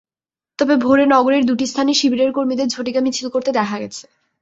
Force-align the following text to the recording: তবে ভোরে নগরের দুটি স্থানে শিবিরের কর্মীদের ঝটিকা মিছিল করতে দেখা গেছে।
তবে 0.59 0.73
ভোরে 0.77 1.05
নগরের 1.05 1.43
দুটি 1.45 1.65
স্থানে 1.67 1.91
শিবিরের 1.93 2.31
কর্মীদের 2.31 2.67
ঝটিকা 2.67 2.99
মিছিল 3.01 3.27
করতে 3.29 3.51
দেখা 3.51 3.77
গেছে। 3.79 4.03